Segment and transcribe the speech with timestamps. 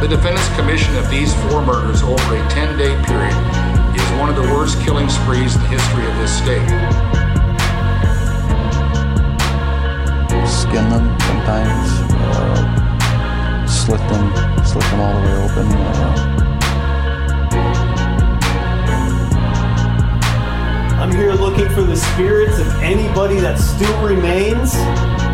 [0.00, 3.34] The defendant's commission of these four murders over a 10 day period
[3.96, 6.68] is one of the worst killing sprees in the history of this state.
[10.46, 14.32] Skin them sometimes, uh, slit them,
[14.64, 15.66] slit them all the way open.
[15.66, 16.38] Uh,
[21.00, 24.74] I'm here looking for the spirits of anybody that still remains.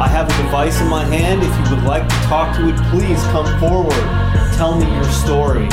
[0.00, 1.42] I have a device in my hand.
[1.42, 4.33] If you would like to talk to it, please come forward.
[4.56, 5.68] Tell me your story.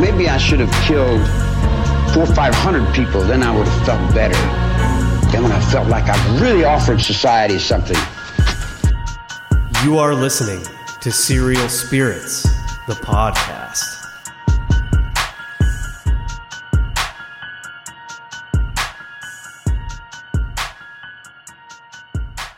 [0.00, 1.20] Maybe I should have killed
[2.14, 4.38] four or five hundred people, then I would have felt better.
[5.32, 7.96] Then when I felt like I really offered society something.
[9.82, 10.64] You are listening
[11.00, 12.44] to Serial Spirits,
[12.86, 13.63] the podcast.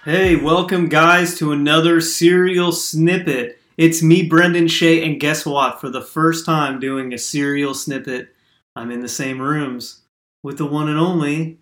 [0.07, 3.59] Hey, welcome guys to another serial snippet.
[3.77, 5.81] It's me, Brendan Shea, and guess what?
[5.81, 8.29] For the first time doing a serial snippet,
[8.77, 10.03] I'm in the same rooms
[10.45, 11.59] with the one and only.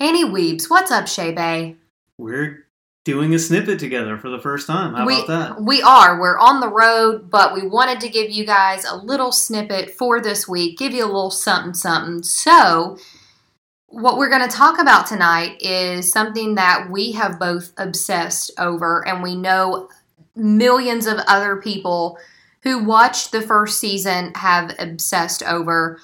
[0.00, 1.76] Annie Weebs, what's up, Shay Bay?
[2.18, 2.66] We're
[3.04, 4.94] doing a snippet together for the first time.
[4.94, 5.62] How we, about that?
[5.62, 6.20] We are.
[6.20, 10.20] We're on the road, but we wanted to give you guys a little snippet for
[10.20, 12.24] this week, give you a little something something.
[12.24, 12.98] So,
[13.88, 19.06] what we're going to talk about tonight is something that we have both obsessed over,
[19.06, 19.88] and we know
[20.36, 22.18] millions of other people
[22.62, 25.98] who watched the first season have obsessed over.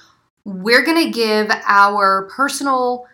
[0.45, 3.05] We're going to give our personal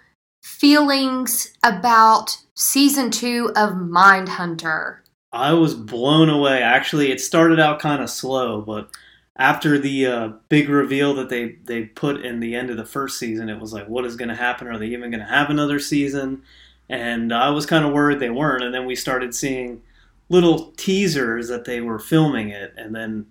[0.42, 4.98] feelings about season two of Mindhunter.
[5.34, 6.62] I was blown away.
[6.62, 8.90] Actually, it started out kind of slow, but
[9.38, 13.18] after the uh, big reveal that they they put in the end of the first
[13.18, 14.68] season, it was like, what is going to happen?
[14.68, 16.44] Are they even going to have another season?
[16.90, 18.64] And I was kind of worried they weren't.
[18.64, 19.82] And then we started seeing
[20.30, 23.26] little teasers that they were filming it, and then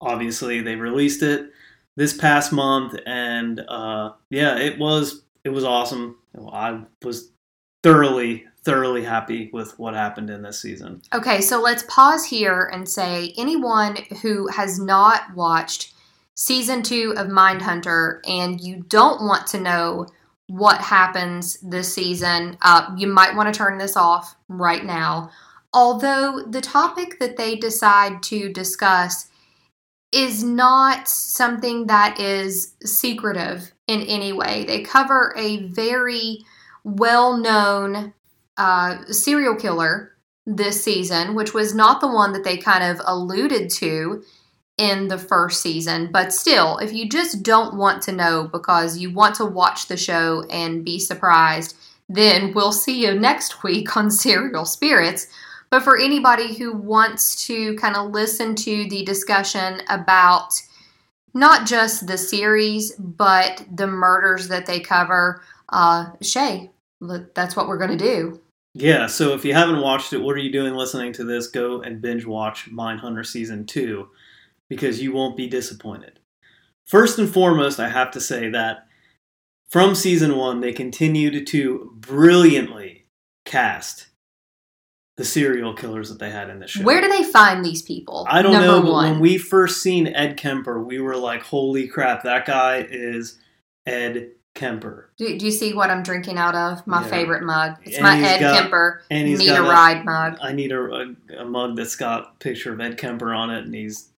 [0.00, 1.50] obviously they released it
[1.96, 2.98] this past month.
[3.06, 6.16] And uh, yeah, it was it was awesome.
[6.52, 7.30] I was
[7.82, 11.02] thoroughly thoroughly happy with what happened in this season.
[11.12, 15.92] Okay, so let's pause here and say anyone who has not watched
[16.34, 20.06] season two of Mindhunter and you don't want to know
[20.46, 25.30] what happens this season, uh, you might want to turn this off right now.
[25.72, 29.28] Although the topic that they decide to discuss
[30.12, 34.64] is not something that is secretive in any way.
[34.64, 36.44] They cover a very
[36.84, 38.12] well known
[38.62, 40.12] uh, serial killer
[40.46, 44.22] this season, which was not the one that they kind of alluded to
[44.78, 46.10] in the first season.
[46.12, 49.96] But still, if you just don't want to know because you want to watch the
[49.96, 51.76] show and be surprised,
[52.08, 55.26] then we'll see you next week on Serial Spirits.
[55.68, 60.52] But for anybody who wants to kind of listen to the discussion about
[61.34, 66.70] not just the series, but the murders that they cover, uh, Shay,
[67.34, 68.41] that's what we're going to do.
[68.74, 71.48] Yeah, so if you haven't watched it, what are you doing listening to this?
[71.48, 74.08] Go and binge watch Mindhunter Season 2
[74.68, 76.20] because you won't be disappointed.
[76.86, 78.86] First and foremost, I have to say that
[79.68, 83.06] from Season 1, they continued to brilliantly
[83.44, 84.08] cast
[85.16, 86.82] the serial killers that they had in the show.
[86.82, 88.26] Where do they find these people?
[88.28, 89.10] I don't know, but one.
[89.12, 93.38] when we first seen Ed Kemper, we were like, holy crap, that guy is
[93.86, 95.10] Ed Kemper.
[95.16, 96.86] Do, do you see what I'm drinking out of?
[96.86, 97.08] My yeah.
[97.08, 97.76] favorite mug.
[97.84, 100.36] It's and my Ed got, Kemper and he's need a ride mug.
[100.42, 103.64] I need a, a, a, mug that's got a picture of Ed Kemper on it,
[103.64, 104.10] and he's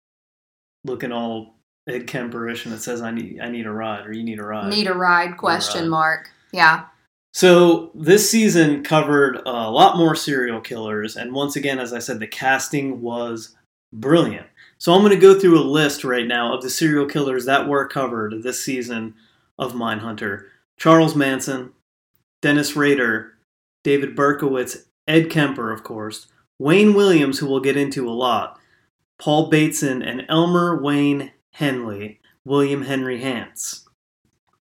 [0.85, 1.55] looking all
[1.87, 4.43] Ed Kemperish, and it says, "I need I need a ride," or "You need a
[4.43, 5.37] ride." Need a ride?
[5.37, 5.89] Question a ride.
[5.89, 6.29] mark.
[6.51, 6.85] Yeah.
[7.33, 12.19] So this season covered a lot more serial killers, and once again, as I said,
[12.19, 13.55] the casting was
[13.91, 14.47] brilliant.
[14.79, 17.67] So I'm going to go through a list right now of the serial killers that
[17.67, 19.13] were covered this season
[19.57, 20.45] of Mindhunter
[20.77, 21.71] Charles Manson,
[22.41, 23.33] Dennis Rader,
[23.83, 26.27] David Berkowitz, Ed Kemper, of course,
[26.59, 28.59] Wayne Williams, who we'll get into a lot,
[29.17, 33.85] Paul Bateson, and Elmer Wayne Henley, William Henry Hance.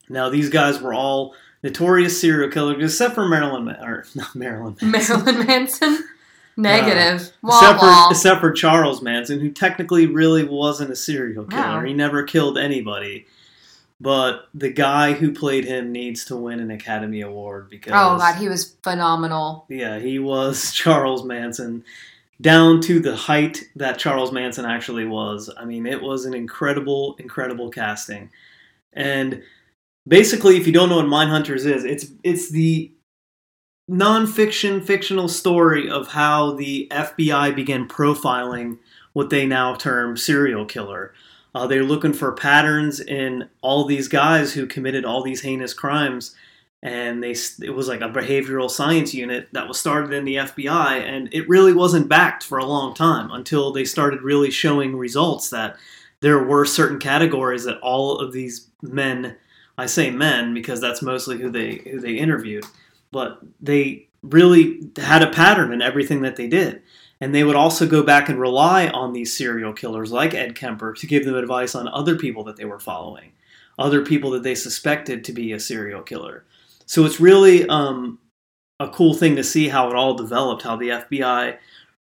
[0.08, 5.24] Now, these guys were all notorious serial killers, except for Marilyn, or not Marilyn Manson.
[5.24, 6.04] Marilyn Manson?
[6.56, 7.28] Negative.
[7.28, 8.08] Uh, wah, except, wah.
[8.08, 11.84] For, except for Charles Manson, who technically really wasn't a serial killer.
[11.84, 13.26] He never killed anybody
[14.00, 18.36] but the guy who played him needs to win an Academy Award because oh god,
[18.36, 19.66] he was phenomenal.
[19.68, 21.84] Yeah, he was Charles Manson
[22.40, 25.50] down to the height that Charles Manson actually was.
[25.56, 28.30] I mean, it was an incredible, incredible casting.
[28.94, 29.42] And
[30.08, 32.92] basically, if you don't know what Mindhunters is, it's it's the
[33.90, 38.78] nonfiction, fictional story of how the FBI began profiling
[39.12, 41.12] what they now term serial killer.
[41.54, 46.34] Uh, they're looking for patterns in all these guys who committed all these heinous crimes,
[46.82, 51.02] and they it was like a behavioral science unit that was started in the FBI,
[51.02, 55.50] and it really wasn't backed for a long time until they started really showing results
[55.50, 55.76] that
[56.20, 59.36] there were certain categories that all of these men,
[59.76, 62.64] I say men because that's mostly who they who they interviewed,
[63.10, 66.82] but they really had a pattern in everything that they did.
[67.20, 70.94] And they would also go back and rely on these serial killers like Ed Kemper
[70.94, 73.32] to give them advice on other people that they were following,
[73.78, 76.44] other people that they suspected to be a serial killer.
[76.86, 78.18] So it's really um,
[78.80, 81.58] a cool thing to see how it all developed, how the FBI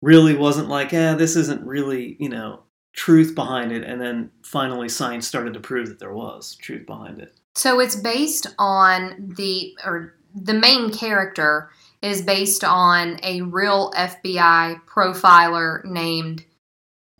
[0.03, 2.61] really wasn't like, eh, this isn't really, you know,
[2.93, 3.85] truth behind it.
[3.85, 7.35] And then finally science started to prove that there was truth behind it.
[7.55, 11.71] So it's based on the, or the main character
[12.07, 16.45] is based on a real FBI profiler named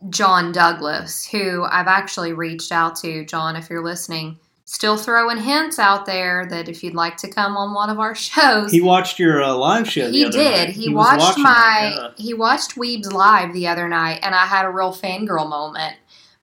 [0.09, 3.25] John Douglas, who I've actually reached out to.
[3.25, 7.57] John, if you're listening, still throwing hints out there that if you'd like to come
[7.57, 10.09] on one of our shows, he watched your uh, live show.
[10.09, 10.67] he did.
[10.67, 10.69] Night.
[10.69, 11.91] He, he watched my.
[11.93, 12.23] It, yeah.
[12.23, 15.97] He watched Weebs live the other night, and I had a real fangirl moment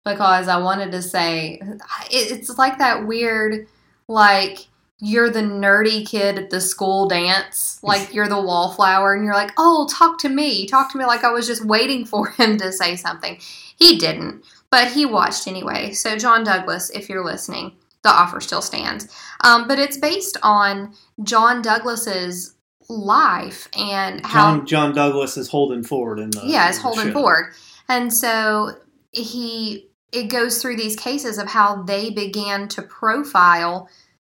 [0.04, 1.62] because I wanted to say
[2.10, 3.66] it's like that weird,
[4.06, 4.66] like
[5.00, 9.52] you're the nerdy kid at the school dance, like you're the wallflower, and you're like,
[9.58, 10.66] oh, talk to me.
[10.66, 13.38] Talk to me like I was just waiting for him to say something.
[13.76, 15.92] He didn't, but he watched anyway.
[15.92, 19.08] So, John Douglas, if you're listening, the offer still stands.
[19.42, 22.54] Um, but it's based on John Douglas's
[22.88, 27.46] life and how John, John Douglas is Holden Ford in the yeah, is Holden Ford,
[27.88, 28.76] and so
[29.10, 33.88] he it goes through these cases of how they began to profile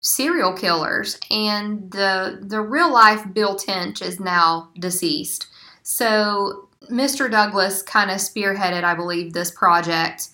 [0.04, 5.46] serial killers and the the real life Bill Tench is now deceased.
[5.82, 7.30] So Mr.
[7.30, 10.28] Douglas kind of spearheaded, I believe, this project.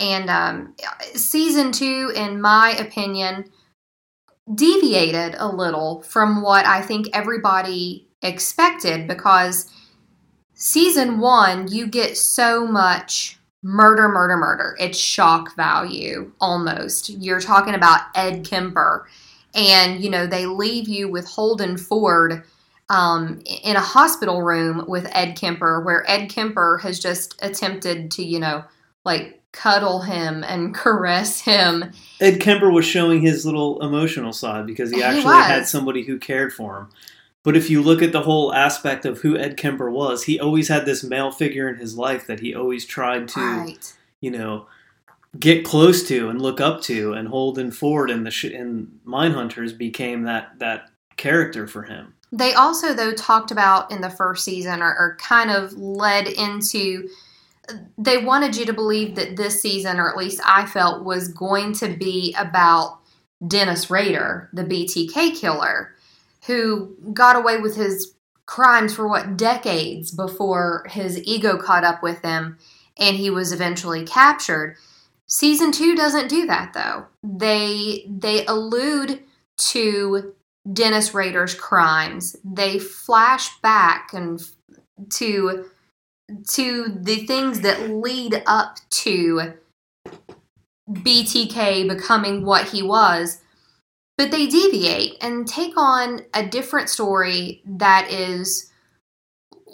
[0.00, 0.74] And um,
[1.14, 3.44] season two, in my opinion,
[4.52, 9.70] deviated a little from what I think everybody expected because
[10.54, 13.35] season one, you get so much
[13.66, 14.76] murder, murder, murder.
[14.78, 17.10] It's shock value almost.
[17.10, 19.08] You're talking about Ed Kemper,
[19.54, 22.44] and you know they leave you with Holden Ford
[22.88, 28.24] um, in a hospital room with Ed Kemper, where Ed Kemper has just attempted to,
[28.24, 28.64] you know,
[29.04, 31.90] like cuddle him and caress him.
[32.20, 36.20] Ed Kemper was showing his little emotional side because he actually he had somebody who
[36.20, 36.88] cared for him.
[37.46, 40.66] But if you look at the whole aspect of who Ed Kemper was, he always
[40.66, 43.96] had this male figure in his life that he always tried to, right.
[44.20, 44.66] you know,
[45.38, 47.12] get close to and look up to.
[47.12, 52.14] And hold Holden Ford and the sh- and Mindhunters became that that character for him.
[52.32, 57.08] They also, though, talked about in the first season, or, or kind of led into.
[57.96, 61.74] They wanted you to believe that this season, or at least I felt, was going
[61.74, 62.98] to be about
[63.46, 65.92] Dennis Rader, the BTK killer
[66.46, 68.14] who got away with his
[68.46, 72.56] crimes for what decades before his ego caught up with him
[72.98, 74.76] and he was eventually captured.
[75.26, 77.06] Season 2 doesn't do that though.
[77.22, 79.22] They they allude
[79.56, 80.34] to
[80.72, 82.36] Dennis Rader's crimes.
[82.44, 84.40] They flash back and
[85.10, 85.66] to
[86.50, 89.54] to the things that lead up to
[90.90, 93.40] BTK becoming what he was
[94.16, 98.72] but they deviate and take on a different story that is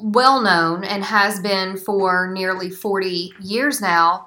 [0.00, 4.26] well known and has been for nearly 40 years now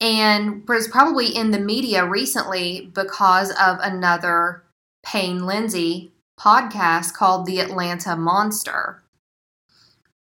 [0.00, 4.62] and was probably in the media recently because of another
[5.04, 9.02] Payne Lindsey podcast called The Atlanta Monster.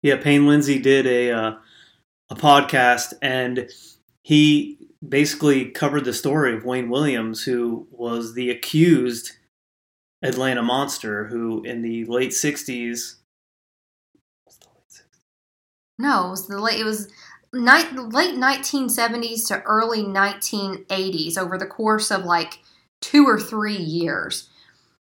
[0.02, 1.56] Yeah, Payne Lindsey did a uh,
[2.30, 3.70] a podcast and
[4.24, 9.34] he basically covered the story of Wayne Williams, who was the accused
[10.22, 13.16] Atlanta monster, who in the late '60s.
[15.98, 16.80] No, it was the late.
[16.80, 17.08] It was
[17.52, 21.38] late 1970s to early 1980s.
[21.38, 22.60] Over the course of like
[23.02, 24.50] two or three years,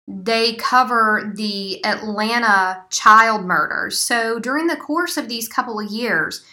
[0.07, 3.99] they cover the Atlanta child murders.
[3.99, 6.45] So during the course of these couple of years,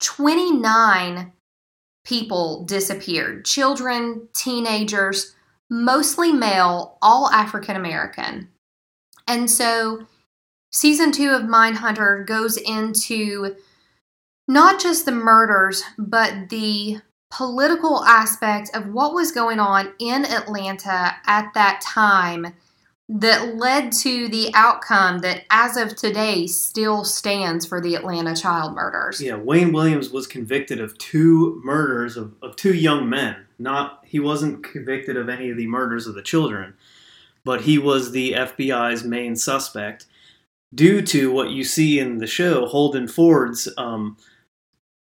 [0.00, 1.32] 29
[2.08, 5.34] people disappeared children, teenagers,
[5.68, 8.48] mostly male, all African American.
[9.26, 10.06] And so
[10.72, 13.56] season two of Mindhunter goes into
[14.48, 21.14] not just the murders, but the political aspect of what was going on in Atlanta
[21.26, 22.54] at that time
[23.08, 28.74] that led to the outcome that, as of today, still stands for the Atlanta child
[28.74, 29.20] murders.
[29.20, 33.36] Yeah, Wayne Williams was convicted of two murders of, of two young men.
[33.58, 36.74] Not he wasn't convicted of any of the murders of the children,
[37.44, 40.06] but he was the FBI's main suspect
[40.74, 44.16] due to what you see in the show, Holden Ford's um,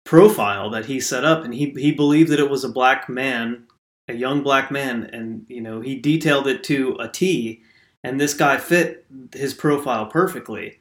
[0.03, 3.65] profile that he set up, and he he believed that it was a black man,
[4.07, 7.63] a young black man, and you know he detailed it to a T,
[8.03, 10.79] and this guy fit his profile perfectly.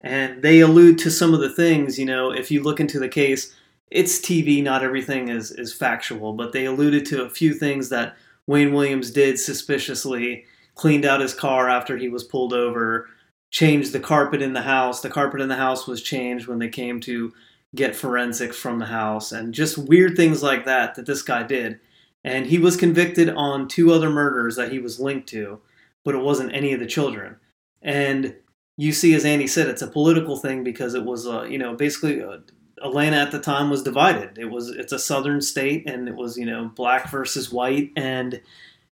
[0.00, 3.08] And they allude to some of the things, you know, if you look into the
[3.08, 3.54] case,
[3.90, 8.16] it's TV, not everything is is factual, but they alluded to a few things that
[8.46, 13.08] Wayne Williams did suspiciously, cleaned out his car after he was pulled over,
[13.50, 15.00] changed the carpet in the house.
[15.02, 17.32] The carpet in the house was changed when they came to
[17.74, 21.78] get forensics from the house and just weird things like that that this guy did.
[22.24, 25.60] And he was convicted on two other murders that he was linked to,
[26.04, 27.36] but it wasn't any of the children.
[27.80, 28.36] And
[28.76, 31.74] you see, as Andy said, it's a political thing because it was, uh, you know,
[31.74, 32.38] basically uh,
[32.82, 34.38] Atlanta at the time was divided.
[34.38, 38.40] It was it's a southern state, and it was you know black versus white, and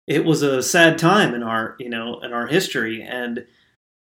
[0.07, 3.47] it was a sad time in our you know in our history, and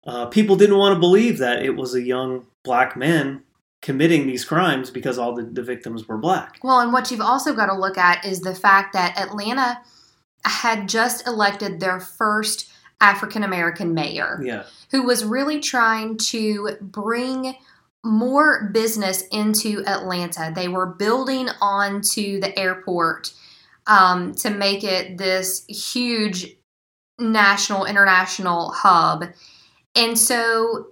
[0.06, 3.44] uh, people didn't want to believe that it was a young black man
[3.82, 6.58] committing these crimes because all the, the victims were black.
[6.64, 9.80] Well, and what you've also got to look at is the fact that Atlanta
[10.44, 17.56] had just elected their first African American mayor, Yeah, who was really trying to bring
[18.04, 20.52] more business into Atlanta.
[20.56, 23.34] They were building onto the airport
[23.86, 26.56] um, to make it this huge
[27.20, 29.26] national, international hub.
[29.96, 30.88] And so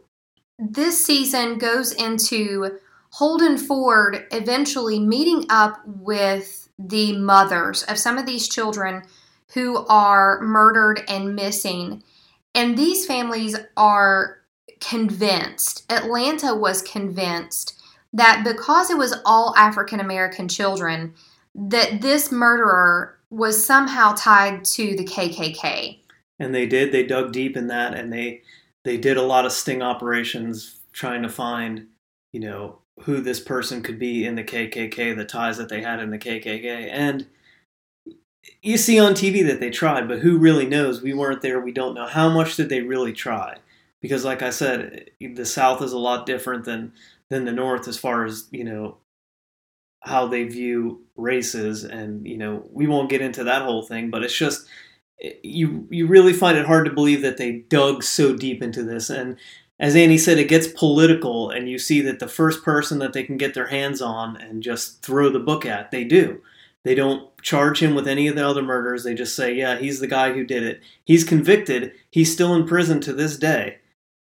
[0.57, 2.79] this season goes into
[3.11, 9.03] Holden Ford eventually meeting up with the mothers of some of these children
[9.53, 12.03] who are murdered and missing.
[12.53, 14.37] And these families are
[14.79, 17.81] convinced, Atlanta was convinced
[18.13, 21.13] that because it was all African American children,
[21.53, 25.99] that this murderer was somehow tied to the KKK.
[26.39, 26.91] and they did.
[26.91, 28.41] They dug deep in that, and they
[28.83, 31.87] they did a lot of sting operations trying to find,
[32.31, 35.99] you know, who this person could be in the KKK, the ties that they had
[35.99, 37.27] in the KKK, and
[38.61, 41.01] you see on TV that they tried, but who really knows?
[41.01, 41.59] We weren't there.
[41.59, 42.07] We don't know.
[42.07, 43.57] How much did they really try,
[44.01, 46.93] because like I said, the South is a lot different than
[47.29, 48.97] than the North as far as you know
[50.01, 54.23] how they view races, and you know we won't get into that whole thing, but
[54.23, 54.67] it's just
[55.21, 58.83] eh, you you really find it hard to believe that they dug so deep into
[58.83, 59.09] this.
[59.09, 59.37] And
[59.79, 63.23] as Andy said it gets political and you see that the first person that they
[63.23, 66.41] can get their hands on and just throw the book at they do
[66.85, 69.03] they don't charge him with any of the other murders.
[69.03, 70.81] They just say yeah he's the guy who did it.
[71.03, 71.91] He's convicted.
[72.11, 73.79] He's still in prison to this day.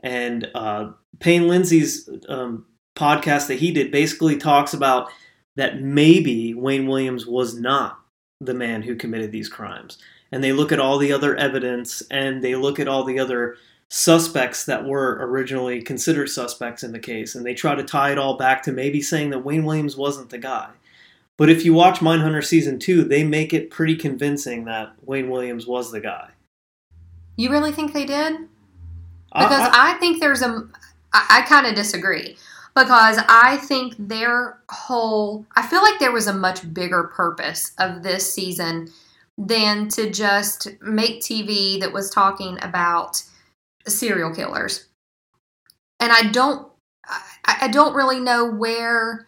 [0.02, 5.10] And uh, Payne Lindsey's um, podcast that he did basically talks about
[5.56, 8.00] that maybe Wayne Williams was not
[8.40, 9.98] the man who committed these crimes.
[10.32, 13.56] And they look at all the other evidence and they look at all the other
[13.90, 17.36] suspects that were originally considered suspects in the case.
[17.36, 20.30] And they try to tie it all back to maybe saying that Wayne Williams wasn't
[20.30, 20.70] the guy.
[21.38, 25.66] But if you watch Mindhunter season 2, they make it pretty convincing that Wayne Williams
[25.66, 26.30] was the guy.
[27.38, 28.36] You really think they did?
[29.32, 30.68] I- Because I- I, think there's a.
[31.14, 32.38] I, I kind of disagree.
[32.76, 35.46] Because I think their whole.
[35.56, 38.90] I feel like there was a much bigger purpose of this season
[39.38, 43.24] than to just make TV that was talking about
[43.88, 44.88] serial killers.
[46.00, 46.68] And I don't.
[47.06, 49.28] I, I don't really know where.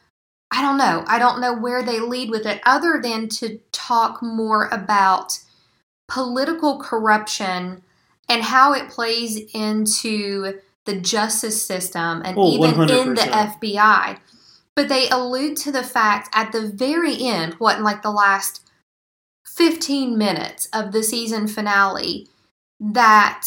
[0.55, 1.03] I don't know.
[1.05, 5.39] I don't know where they lead with it other than to talk more about
[6.07, 7.81] political corruption
[8.29, 14.17] and how it plays into the justice system and Oh, even in the FBI.
[14.75, 18.69] But they allude to the fact at the very end, what in like the last
[19.45, 22.29] 15 minutes of the season finale,
[22.79, 23.45] that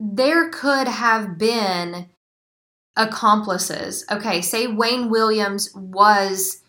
[0.00, 2.08] there could have been
[2.98, 4.04] accomplices.
[4.10, 6.62] Okay, say Wayne Williams was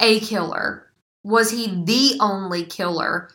[0.00, 0.92] a killer.
[1.24, 3.30] Was he the only killer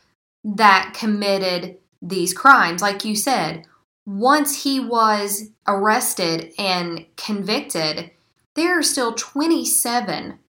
[0.45, 2.81] that committed these crimes?
[2.81, 3.65] Like you said,
[4.05, 8.11] once he was arrested and convicted,
[8.55, 10.39] there are still 27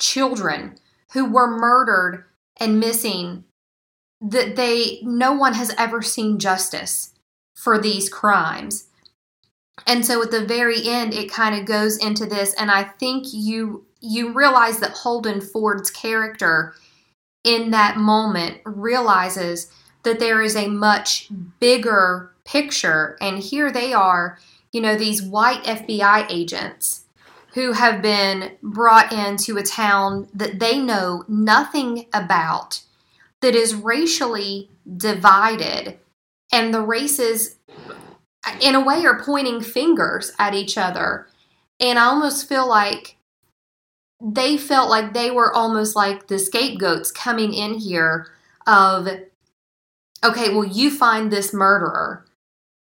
[0.00, 0.76] children
[1.12, 2.24] who were murdered
[2.58, 3.44] and missing
[4.20, 7.12] that they no one has ever seen justice
[7.54, 8.88] for these crimes.
[9.86, 13.26] And so at the very end it kind of goes into this and I think
[13.32, 16.74] you you realize that Holden Ford's character
[17.44, 19.70] in that moment realizes
[20.02, 21.28] that there is a much
[21.60, 23.16] bigger picture.
[23.20, 24.38] And here they are,
[24.72, 27.04] you know, these white FBI agents
[27.54, 32.80] who have been brought into a town that they know nothing about,
[33.40, 35.98] that is racially divided,
[36.50, 37.56] and the races,
[38.60, 41.28] in a way, are pointing fingers at each other.
[41.80, 43.16] And I almost feel like
[44.22, 48.28] they felt like they were almost like the scapegoats coming in here
[48.66, 49.08] of
[50.24, 52.24] okay well you find this murderer.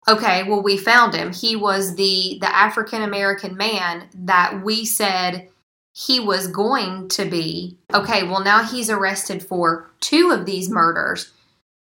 [0.06, 1.32] Okay well we found him.
[1.32, 5.48] He was the the african american man that we said
[5.94, 7.78] he was going to be.
[7.94, 11.32] Okay well now he's arrested for two of these murders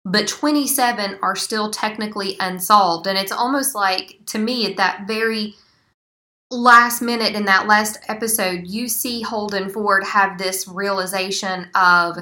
[0.07, 5.55] but 27 are still technically unsolved and it's almost like to me at that very
[6.51, 12.19] last minute in that last episode, you see Holden Ford have this realization of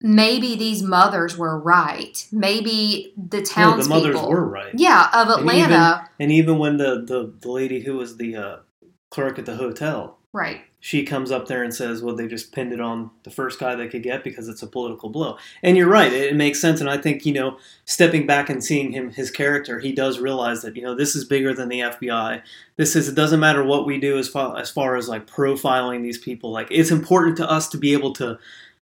[0.00, 2.26] maybe these mothers were right.
[2.32, 4.00] Maybe the No, townspeople.
[4.00, 4.72] the mothers were right.
[4.74, 5.64] Yeah, of And Atlanta.
[5.64, 8.56] even, and even when the, the, the lady who was the uh,
[9.10, 10.62] clerk at the hotel, right.
[10.84, 13.74] She comes up there and says, well, they just pinned it on the first guy
[13.74, 15.38] they could get because it's a political blow.
[15.62, 16.12] And you're right.
[16.12, 16.78] It, it makes sense.
[16.78, 20.60] And I think, you know, stepping back and seeing him, his character, he does realize
[20.60, 22.42] that, you know, this is bigger than the FBI.
[22.76, 26.02] This is, it doesn't matter what we do as far as, far as like profiling
[26.02, 26.50] these people.
[26.50, 28.38] Like, it's important to us to be able to,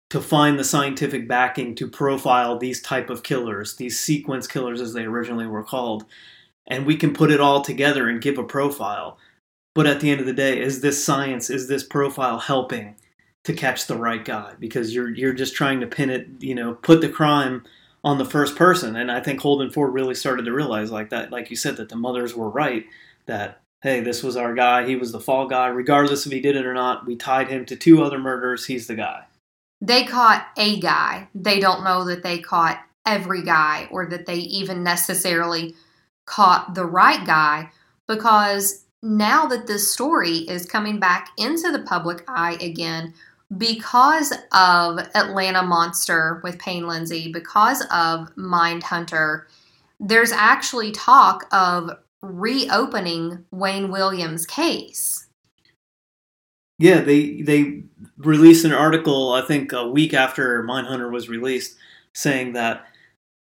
[0.07, 4.93] to find the scientific backing to profile these type of killers, these sequence killers as
[4.93, 6.05] they originally were called.
[6.65, 9.17] And we can put it all together and give a profile.
[9.79, 12.97] But at the end of the day, is this science, is this profile helping
[13.45, 14.55] to catch the right guy?
[14.59, 17.63] Because you're you're just trying to pin it, you know, put the crime
[18.03, 18.97] on the first person.
[18.97, 21.87] And I think Holden Ford really started to realize like that, like you said, that
[21.87, 22.87] the mothers were right,
[23.25, 26.57] that hey, this was our guy, he was the fall guy, regardless if he did
[26.57, 29.23] it or not, we tied him to two other murders, he's the guy.
[29.79, 31.29] They caught a guy.
[31.33, 35.73] They don't know that they caught every guy or that they even necessarily
[36.25, 37.71] caught the right guy
[38.09, 43.13] because now that this story is coming back into the public eye again
[43.57, 49.45] because of Atlanta Monster with Payne Lindsey, because of Mindhunter,
[49.99, 55.27] there's actually talk of reopening Wayne Williams' case.
[56.77, 57.83] Yeah, they they
[58.17, 61.75] released an article I think a week after Mindhunter was released,
[62.13, 62.85] saying that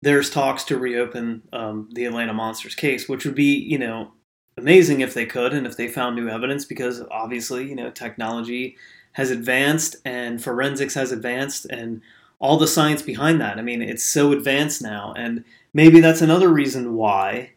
[0.00, 4.12] there's talks to reopen um, the Atlanta Monsters case, which would be you know
[4.58, 8.76] amazing if they could and if they found new evidence because obviously you know technology
[9.12, 12.00] has advanced and forensics has advanced and
[12.38, 13.58] all the science behind that.
[13.58, 15.44] I mean, it's so advanced now, and
[15.74, 17.52] maybe that's another reason why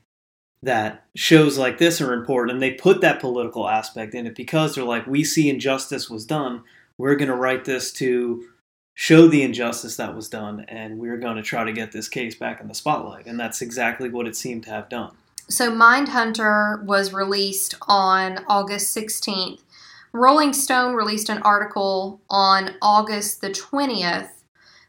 [0.64, 2.54] that shows like this are important.
[2.54, 6.26] And they put that political aspect in it because they're like we see injustice was
[6.26, 6.64] done.
[6.98, 8.46] We're going to write this to
[8.94, 12.36] show the injustice that was done and we're going to try to get this case
[12.36, 13.26] back in the spotlight.
[13.26, 15.16] And that's exactly what it seemed to have done
[15.48, 19.62] So, Mindhunter was released on August 16th.
[20.14, 24.30] Rolling Stone released an article on August the 20th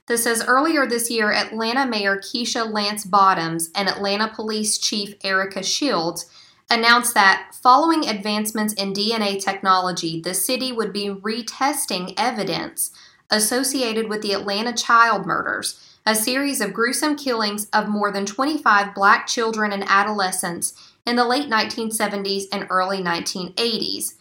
[0.06, 5.62] that says earlier this year, Atlanta Mayor Keisha Lance Bottoms and Atlanta Police Chief Erika
[5.62, 6.28] Shields
[6.68, 12.90] announced that following advancements in DNA technology, the city would be retesting evidence
[13.30, 18.94] associated with the Atlanta child murders, a series of gruesome killings of more than 25
[18.94, 20.74] black children and adolescents
[21.06, 24.14] in the late 1970s and early 1980s.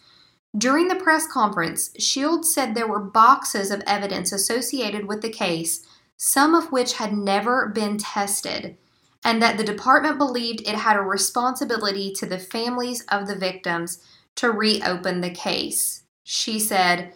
[0.56, 5.84] During the press conference, Shields said there were boxes of evidence associated with the case,
[6.16, 8.76] some of which had never been tested,
[9.24, 13.98] and that the department believed it had a responsibility to the families of the victims
[14.36, 16.02] to reopen the case.
[16.22, 17.12] She said,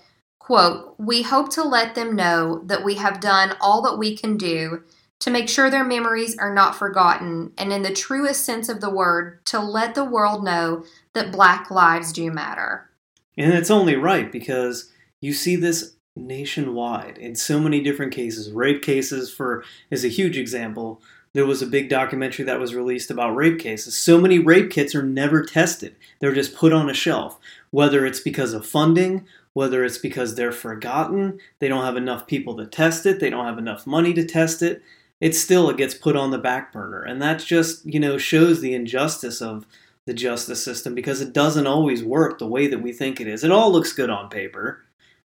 [0.46, 4.36] quote, "We hope to let them know that we have done all that we can
[4.36, 4.82] do
[5.18, 8.90] to make sure their memories are not forgotten and in the truest sense of the
[8.90, 12.88] word to let the world know that black lives do matter."
[13.36, 18.50] and it's only right because you see this nationwide in so many different cases.
[18.50, 21.02] Rape cases for is a huge example.
[21.34, 23.94] There was a big documentary that was released about rape cases.
[23.94, 25.96] So many rape kits are never tested.
[26.20, 27.38] They're just put on a shelf
[27.70, 32.54] whether it's because of funding whether it's because they're forgotten they don't have enough people
[32.56, 34.82] to test it they don't have enough money to test it
[35.20, 37.02] it still it gets put on the back burner.
[37.02, 39.66] And that just you know shows the injustice of
[40.06, 43.42] the justice system because it doesn't always work the way that we think it is.
[43.42, 44.84] It all looks good on paper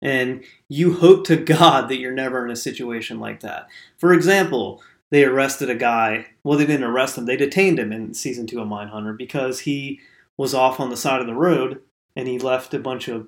[0.02, 3.68] and you hope to god that you're never in a situation like that.
[3.98, 4.82] For example
[5.12, 8.62] they arrested a guy well they didn't arrest him they detained him in season 2
[8.62, 10.00] of mindhunter because he
[10.38, 11.82] was off on the side of the road
[12.16, 13.28] and he left a bunch of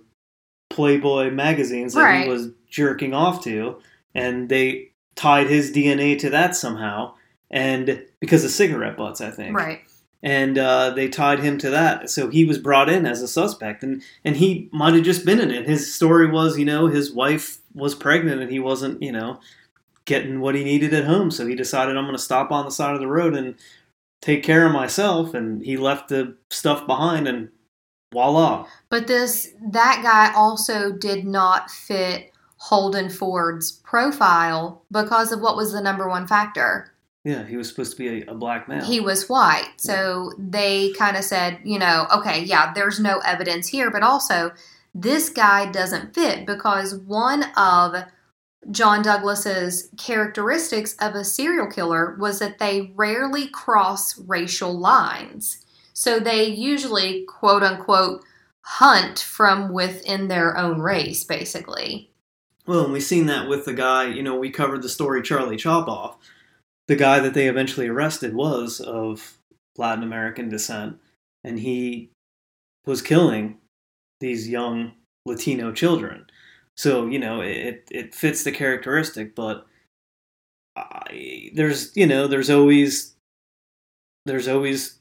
[0.70, 2.24] playboy magazines that Right.
[2.24, 3.78] he was jerking off to
[4.14, 7.14] and they tied his DNA to that somehow,
[7.52, 9.56] and because of cigarette butts, I think.
[9.56, 9.82] Right.
[10.24, 13.84] And uh, they tied him to that, so he was brought in as a suspect,
[13.84, 15.68] and and he might have just been in it.
[15.68, 19.40] His story was, you know, his wife was pregnant, and he wasn't, you know,
[20.06, 22.72] getting what he needed at home, so he decided I'm going to stop on the
[22.72, 23.56] side of the road and
[24.22, 27.50] take care of myself, and he left the stuff behind, and
[28.14, 28.68] voila.
[28.90, 35.72] But this that guy also did not fit Holden Ford's profile because of what was
[35.72, 36.92] the number one factor.
[37.24, 38.84] Yeah, he was supposed to be a, a black man.
[38.84, 39.74] He was white.
[39.78, 44.52] So they kind of said, you know, okay, yeah, there's no evidence here, but also
[44.94, 47.96] this guy doesn't fit because one of
[48.72, 55.65] John Douglas's characteristics of a serial killer was that they rarely cross racial lines.
[55.96, 58.24] So they usually, quote unquote,
[58.66, 62.10] hunt from within their own race, basically.
[62.68, 65.58] Well, and we've seen that with the guy, you know, we covered the story Charlie
[65.58, 66.16] Chopoff.
[66.88, 69.38] The guy that they eventually arrested was of
[69.78, 71.00] Latin American descent,
[71.44, 72.10] and he
[72.86, 73.58] was killing
[74.20, 74.94] these young
[75.26, 76.26] Latino children.
[76.76, 79.66] So, you know, it, it fits the characteristic, but
[80.76, 83.16] I, there's, you know, there's always,
[84.26, 85.00] there's always,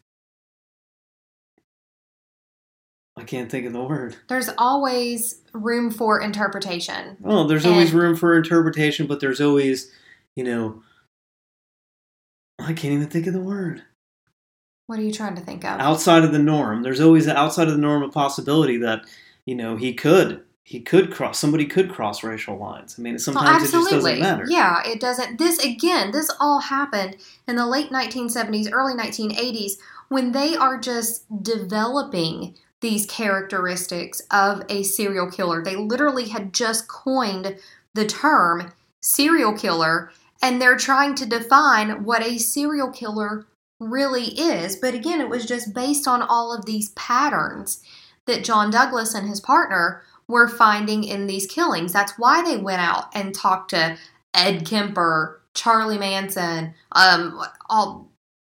[3.25, 4.17] I can't think of the word.
[4.29, 7.17] There's always room for interpretation.
[7.25, 9.91] Oh, there's always room for interpretation, but there's always,
[10.37, 10.83] you know,
[12.59, 13.83] I can't even think of the word.
[14.89, 15.81] What are you trying to think of?
[15.81, 19.07] Outside of the norm, there's always outside of the norm a possibility that
[19.47, 22.97] you know he could he could cross somebody could cross racial lines.
[22.99, 24.45] I mean, Well, sometimes it just doesn't matter.
[24.47, 25.39] Yeah, it doesn't.
[25.39, 27.17] This again, this all happened
[27.49, 29.79] in the late 1970s, early 1980s,
[30.11, 35.65] when they are just developing these characteristics of a serial killer.
[35.65, 37.57] They literally had just coined
[37.95, 40.11] the term serial killer,
[40.43, 43.47] and they're trying to define what a serial killer
[43.81, 44.77] really is.
[44.77, 47.83] But again, it was just based on all of these patterns
[48.27, 51.91] that John Douglas and his partner were finding in these killings.
[51.91, 53.97] That's why they went out and talked to
[54.35, 58.11] Ed Kemper, Charlie Manson, um, all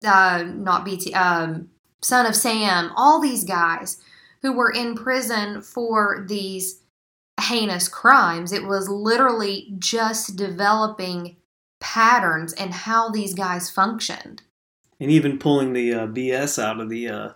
[0.06, 1.70] uh, not BT, um,
[2.02, 4.02] Son of Sam, all these guys
[4.48, 6.80] who were in prison for these
[7.42, 8.54] heinous crimes.
[8.54, 11.36] It was literally just developing
[11.82, 14.44] patterns and how these guys functioned.
[15.02, 17.30] and even pulling the uh, BS out of the uh,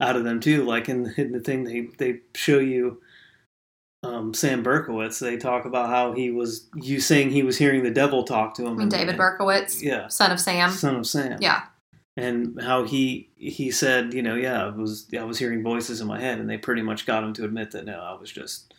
[0.00, 0.62] out of them too.
[0.64, 3.02] Like in, in the thing they they show you
[4.04, 7.90] um, Sam Berkowitz, they talk about how he was you saying he was hearing the
[7.90, 8.74] devil talk to him.
[8.74, 10.70] I mean, David Berkowitz, yeah, son of Sam.
[10.70, 11.38] son of Sam.
[11.40, 11.62] Yeah.
[12.16, 16.06] And how he he said, you know, yeah, I was I was hearing voices in
[16.06, 18.74] my head, and they pretty much got him to admit that no, I was just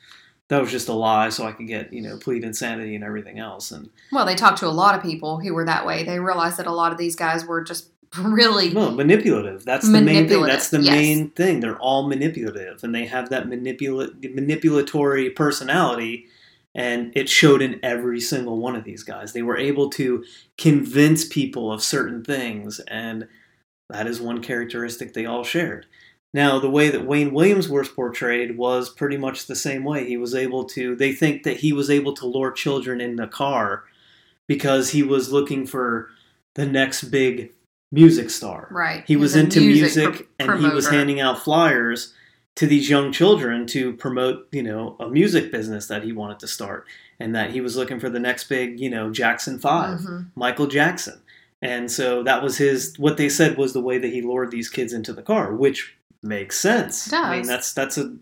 [0.50, 3.40] that was just a lie, so I could get you know plead insanity and everything
[3.40, 3.72] else.
[3.72, 6.04] And Well, they talked to a lot of people who were that way.
[6.04, 9.66] They realized that a lot of these guys were just really no, manipulative.
[9.66, 10.44] That's the main thing.
[10.44, 10.94] That's the yes.
[10.94, 11.60] main thing.
[11.60, 16.28] They're all manipulative, and they have that manipula- manipulatory personality.
[16.76, 19.34] And it showed in every single one of these guys.
[19.34, 20.24] They were able to
[20.58, 23.28] convince people of certain things, and
[23.90, 25.86] that is one characteristic they all shared.
[26.34, 30.08] Now, the way that Wayne Williams was portrayed was pretty much the same way.
[30.08, 33.28] He was able to, they think that he was able to lure children in the
[33.28, 33.84] car
[34.48, 36.10] because he was looking for
[36.56, 37.52] the next big
[37.92, 38.68] music star.
[38.72, 39.04] right.
[39.06, 42.14] He was into music, pr- and he was handing out flyers
[42.56, 46.48] to these young children to promote, you know, a music business that he wanted to
[46.48, 46.86] start
[47.20, 50.28] and that he was looking for the next big, you know, Jackson 5, Mhm.
[50.36, 51.20] Michael Jackson.
[51.62, 54.70] And so that was his what they said was the way that he lured these
[54.70, 57.08] kids into the car, which makes sense.
[57.08, 58.16] It I mean, that's that's a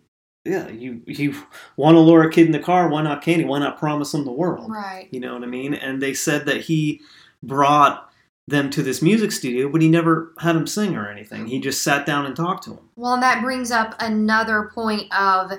[0.45, 1.35] yeah, you you
[1.75, 3.45] want to lure a kid in the car, why not candy?
[3.45, 4.69] Why not promise them the world?
[4.71, 5.07] Right.
[5.11, 5.73] You know what I mean?
[5.73, 7.01] And they said that he
[7.43, 8.10] brought
[8.51, 11.47] them to this music studio, but he never had them sing or anything.
[11.47, 12.89] He just sat down and talked to them.
[12.95, 15.53] Well, and that brings up another point of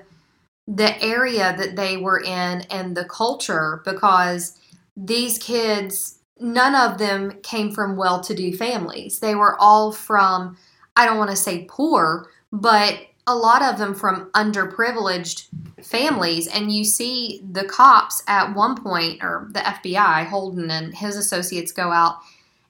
[0.68, 4.58] the area that they were in and the culture because
[4.96, 9.18] these kids, none of them came from well to do families.
[9.18, 10.56] They were all from,
[10.94, 15.48] I don't want to say poor, but a lot of them from underprivileged
[15.82, 16.46] families.
[16.48, 21.72] And you see the cops at one point, or the FBI, Holden and his associates
[21.72, 22.18] go out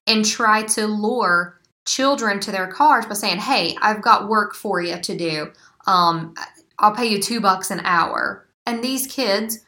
[0.06, 4.80] and try to lure children to their cars by saying, "Hey, I've got work for
[4.80, 5.52] you to do.
[5.86, 6.34] Um,
[6.78, 9.60] I'll pay you two bucks an hour." And these kids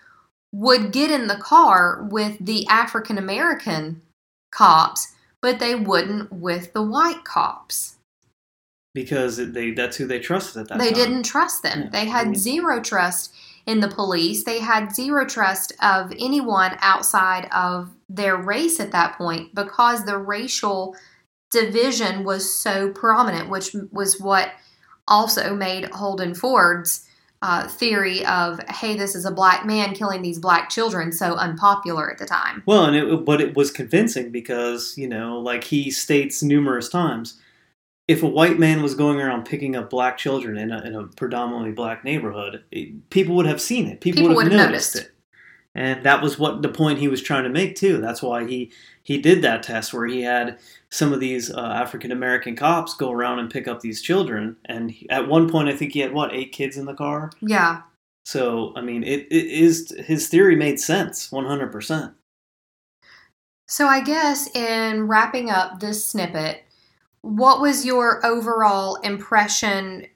[0.52, 4.00] would get in the car with the African American
[4.52, 5.08] cops,
[5.42, 7.96] but they wouldn't with the white cops.
[8.94, 10.78] because they that's who they trusted at that time.
[10.78, 10.94] they time.
[11.10, 11.82] didn't trust them.
[11.82, 13.34] Yeah, They I had mean- zero trust
[13.66, 14.44] in the police.
[14.44, 20.18] They had zero trust of anyone outside of their race at that point because the
[20.18, 20.96] racial
[21.50, 24.50] division was so prominent, which was what
[25.06, 27.06] also made Holden Ford's
[27.42, 32.10] uh, theory of, hey, this is a black man killing these black children so unpopular
[32.10, 32.62] at the time.
[32.64, 37.38] Well, and it, but it was convincing because you know, like he states numerous times,
[38.06, 41.06] if a white man was going around picking up black children in a, in a
[41.06, 44.00] predominantly black neighborhood, it, people would have seen it.
[44.00, 45.10] People, People would have would have noticed, noticed.
[45.10, 45.14] it.
[45.76, 48.00] And that was what the point he was trying to make too.
[48.00, 48.70] That's why he
[49.02, 50.58] he did that test where he had
[50.90, 54.56] some of these uh, African American cops go around and pick up these children.
[54.66, 57.30] And he, at one point, I think he had what eight kids in the car.
[57.40, 57.82] Yeah.
[58.24, 62.12] So I mean, it, it is his theory made sense, one hundred percent.
[63.66, 66.63] So I guess in wrapping up this snippet,
[67.24, 70.06] what was your overall impression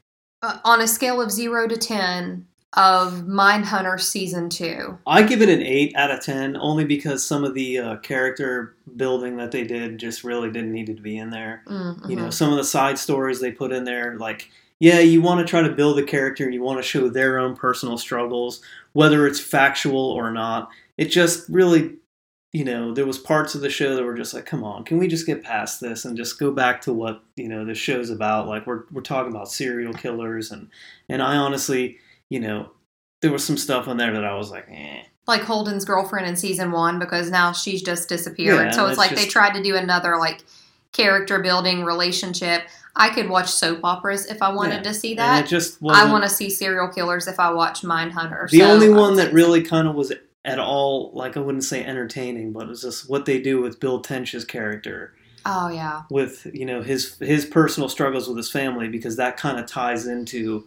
[0.43, 4.99] uh, on a scale of 0 to 10 of Mindhunter season 2?
[5.07, 8.77] I give it an eight out of ten, only because some of the uh, character
[8.97, 11.63] building that they did just really didn't need to be in there.
[11.67, 12.11] Mm-hmm.
[12.11, 15.41] You know, some of the side stories they put in there, like yeah, you want
[15.41, 18.61] to try to build a character and you want to show their own personal struggles,
[18.93, 20.69] whether it's factual or not.
[20.97, 21.97] It just really,
[22.53, 24.99] you know, there was parts of the show that were just like, come on, can
[24.99, 28.11] we just get past this and just go back to what you know the show's
[28.11, 28.49] about?
[28.49, 30.69] Like we're we're talking about serial killers and
[31.09, 31.99] and I honestly,
[32.31, 32.71] you know,
[33.21, 35.03] there was some stuff in there that I was like, eh.
[35.27, 38.67] like Holden's girlfriend in season 1 because now she's just disappeared.
[38.67, 40.43] Yeah, so it's it's like they tried to do another like
[40.93, 42.63] character building relationship.
[42.97, 44.83] I could watch soap operas if I wanted Yeah.
[44.91, 45.45] to see that.
[45.45, 48.49] it just I want to see serial killers if I watch Mindhunter.
[48.49, 50.11] The so only one that really kind of was
[50.49, 53.79] at all like I wouldn't say entertaining, but it was just what they do with
[53.81, 55.13] Bill Tench's character
[55.47, 56.03] Oh yeah.
[56.11, 60.07] with you know his his personal struggles with his family because that kind of ties
[60.07, 60.67] into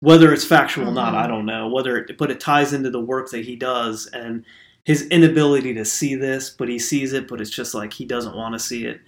[0.00, 1.16] whether it's factual or not Mhm.
[1.24, 4.44] I don't know whether it, but it ties into the work that he does and
[4.84, 8.36] his inability to see this but he sees it but it's just like he doesn't
[8.36, 9.00] want to see it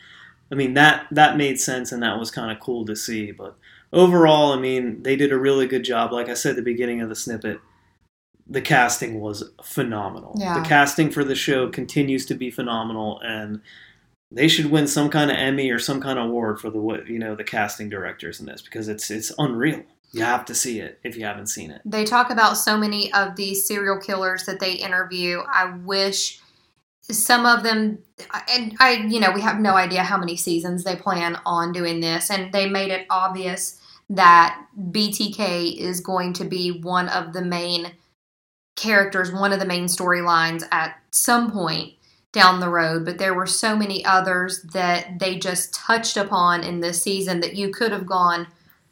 [0.50, 3.56] I mean that that made sense and that was kind of cool to see but
[3.92, 7.00] overall I mean they did a really good job like I said at the beginning
[7.02, 7.60] of the snippet
[8.50, 10.60] the casting was phenomenal Yeah.
[10.60, 13.60] the casting for the show continues to be phenomenal and
[14.32, 17.18] they should win some kind of Emmy or some kind of award for the you
[17.18, 19.82] know the casting directors in this because it's it's unreal.
[20.12, 21.82] You have to see it if you haven't seen it.
[21.84, 25.40] They talk about so many of these serial killers that they interview.
[25.52, 26.40] I wish
[27.02, 27.98] some of them,
[28.52, 32.00] and I, you know, we have no idea how many seasons they plan on doing
[32.00, 34.60] this, and they made it obvious that
[34.90, 37.92] BTK is going to be one of the main
[38.80, 41.94] characters, one of the main storylines at some point
[42.32, 43.04] down the road.
[43.04, 47.54] But there were so many others that they just touched upon in this season that
[47.54, 48.46] you could have gone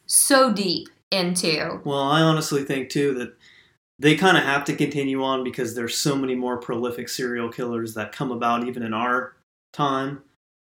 [0.07, 1.81] so deep into.
[1.85, 3.35] Well, I honestly think too that
[3.99, 7.95] they kind of have to continue on because there's so many more prolific serial killers
[7.95, 9.37] that come about even in our
[9.73, 10.23] time,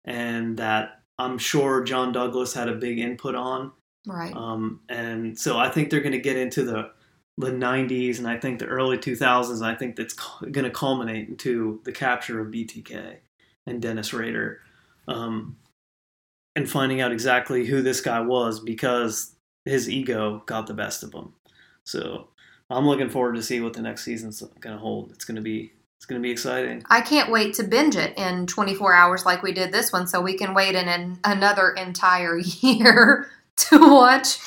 [0.04, 3.72] and that I'm sure John Douglas had a big input on.
[4.06, 4.34] Right.
[4.34, 6.92] Um, and so I think they're going to get into the
[7.38, 9.62] the 90s and I think the early 2000s.
[9.62, 13.16] I think that's going to culminate into the capture of BTK
[13.66, 14.60] and Dennis Rader,
[15.08, 15.56] um,
[16.54, 21.12] and finding out exactly who this guy was because his ego got the best of
[21.12, 21.34] him.
[21.84, 22.28] So
[22.70, 25.10] I'm looking forward to see what the next season's going to hold.
[25.10, 26.84] It's going to be it's going to be exciting.
[26.90, 30.20] I can't wait to binge it in 24 hours like we did this one, so
[30.20, 34.38] we can wait in an, another entire year to watch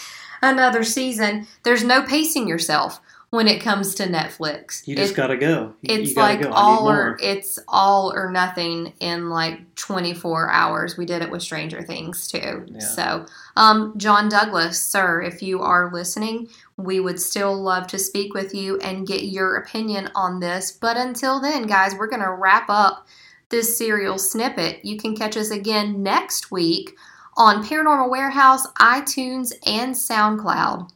[0.42, 1.48] another season.
[1.64, 3.00] There's no pacing yourself
[3.32, 4.88] when it comes to Netflix.
[4.88, 5.74] You just It- got to go.
[5.82, 6.52] You- you it's gotta like go.
[6.52, 10.98] All or it's all or nothing in like 24 hours.
[10.98, 12.66] We did it with Stranger Things too.
[12.68, 12.80] Yeah.
[12.80, 13.26] So,
[13.56, 18.56] um, John Douglas, sir, if you are listening, we would still love to speak with
[18.56, 20.72] you and get your opinion on this.
[20.72, 23.06] But until then, guys, we're to wrap up
[23.50, 24.84] this serial snippet.
[24.84, 26.96] You can catch us again next week
[27.40, 30.92] on Paranormal Warehouse, iTunes, and SoundCloud.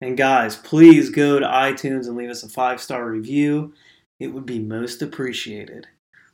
[0.00, 3.74] And guys, please go to iTunes and leave us a five star review.
[4.18, 5.88] It would be most appreciated.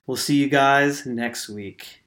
[0.06, 2.04] We'll see you guys next week.